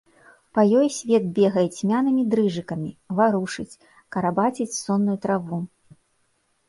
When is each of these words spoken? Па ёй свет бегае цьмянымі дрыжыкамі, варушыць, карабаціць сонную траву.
Па 0.57 0.61
ёй 0.79 0.87
свет 0.99 1.27
бегае 1.35 1.65
цьмянымі 1.77 2.23
дрыжыкамі, 2.33 2.89
варушыць, 3.21 3.79
карабаціць 4.17 4.71
сонную 4.83 5.17
траву. 5.27 5.59